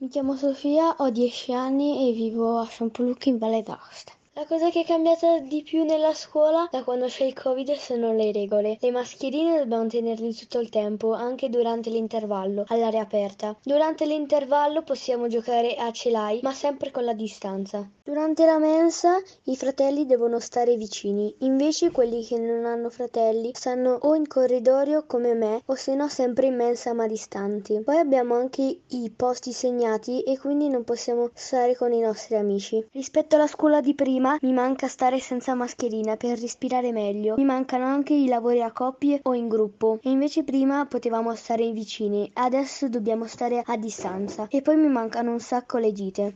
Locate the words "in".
3.26-3.38, 24.14-24.28, 26.46-26.54, 39.34-39.48